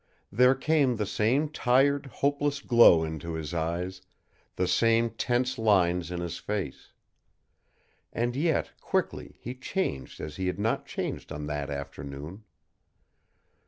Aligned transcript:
There 0.31 0.55
came 0.55 0.95
the 0.95 1.05
same 1.05 1.47
tired, 1.49 2.07
hopeless 2.07 2.59
glow 2.59 3.03
into 3.03 3.33
his 3.35 3.53
eyes, 3.53 4.01
the 4.55 4.67
same 4.67 5.11
tense 5.11 5.59
lines 5.59 6.09
in 6.09 6.21
his 6.21 6.39
face. 6.39 6.91
And 8.11 8.35
yet, 8.35 8.71
quickly, 8.81 9.37
he 9.39 9.53
changed 9.53 10.19
as 10.19 10.37
he 10.37 10.47
had 10.47 10.57
not 10.57 10.87
changed 10.87 11.31
on 11.31 11.45
that 11.45 11.69
afternoon. 11.69 12.45